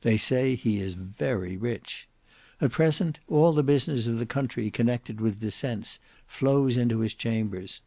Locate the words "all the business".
3.28-4.06